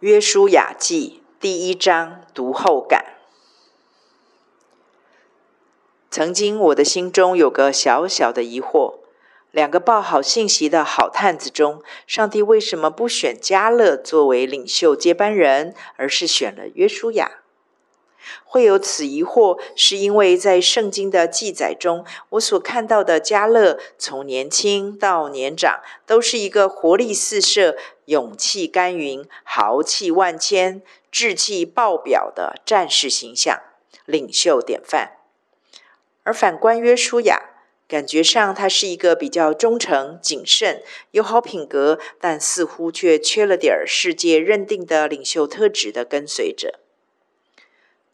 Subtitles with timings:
[0.00, 3.16] 约书亚记第一章读后感。
[6.08, 8.98] 曾经我的心中有个小小的疑惑：
[9.50, 17.40] 两个报好信息的好探子中，上帝为什么不选迦勒作为领袖接班人，而是选了约书亚？
[18.44, 27.76] 会有此疑惑，是因为在圣经的记载中，我所看到的迦勒从年轻到年长，都是一个活力四射、
[28.08, 30.80] 勇气干云、豪气万千、
[31.12, 33.60] 志气爆表的战士形象、
[34.06, 35.18] 领袖典范。
[36.22, 37.50] 而反观约书亚，
[37.86, 46.80] 感觉上他是一个比较忠诚、谨慎、有好品格，但似乎却缺了点儿世界认定的领袖特质的跟随者。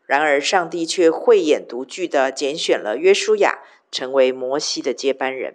[0.06, 3.60] 然而，上帝却慧眼独具的拣选了约书亚，
[3.92, 5.54] 成为摩西的接班人。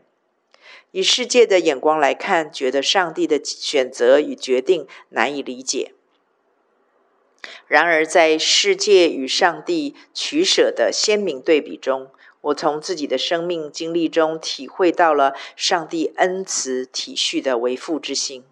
[0.92, 5.94] 以世界的眼光来看，觉得上帝的选择与决定难以理解。
[7.68, 12.10] 然而，在世界与上帝取舍的鲜明对比中，
[12.42, 18.44] 我从自己的生命经历中体会到了上帝恩慈体恤的为父之心。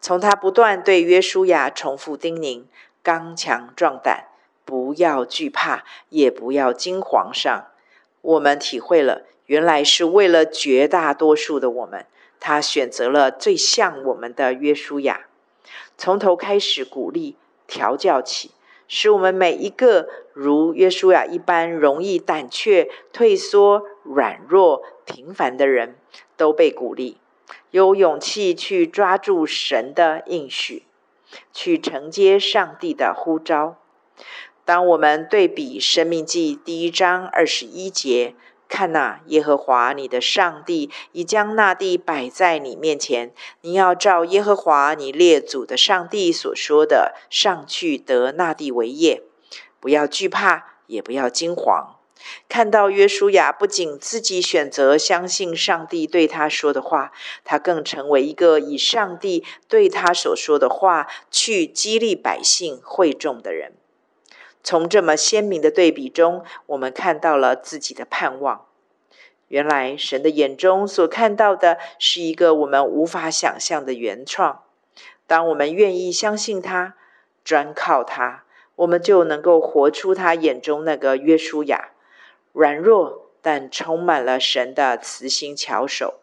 [0.00, 2.64] 从他不断对约书亚重复叮咛
[3.02, 4.28] “刚强壮胆”。
[4.66, 7.66] 不要惧怕，也不要惊惶上，
[8.24, 12.06] 我们体会了，原来是为了绝大多数的我们，
[12.40, 15.26] 他选择了最像我们的约书亚，
[15.98, 17.36] 从头开始鼓励、
[17.66, 18.52] 调教起，
[18.88, 25.98] 使我们每一个如约书亚一般容易胆怯、退缩、软弱、平凡的人，
[26.38, 27.18] 都被鼓励，
[27.72, 30.84] 有勇气去抓住神的应许，
[31.52, 33.76] 去承接上帝的呼召。
[34.66, 38.34] 当我们对比《生命记》第一章二十一节，
[38.66, 49.22] 看哪，耶和华你的上帝已将那地摆在你面前，你要照耶和华你列祖的上帝所说的，上去得那地为业，
[49.80, 51.96] 不要惧怕，也不要惊惶。
[52.48, 57.12] 看到约书亚不仅自己选择相信上帝对他说的话，
[57.44, 63.74] 他更成为一个以上帝对他所说的话去激励百姓会众的人。
[64.64, 68.64] 从这么鲜明的对比中，我们看到了自己的盼望。
[69.48, 74.62] 原来神的眼中所看到的是一个我们无法想象的原创。
[75.26, 76.94] 当我们愿意相信他，
[77.44, 78.44] 专靠他，
[78.76, 81.90] 我们就能够活出他眼中那个约书亚，
[82.52, 86.20] 软弱但充满了神的慈心巧手，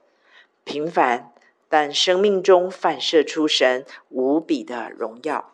[0.63, 1.31] 平凡
[1.69, 5.52] 但生命中反射出神无比的荣耀。